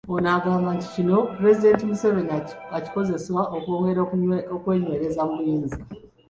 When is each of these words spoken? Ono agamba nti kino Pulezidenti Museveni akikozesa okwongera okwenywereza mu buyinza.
Ono 0.13 0.29
agamba 0.37 0.69
nti 0.75 0.87
kino 0.93 1.15
Pulezidenti 1.35 1.83
Museveni 1.89 2.33
akikozesa 2.77 3.39
okwongera 3.57 3.99
okwenywereza 4.55 5.21
mu 5.27 5.33
buyinza. 5.39 5.77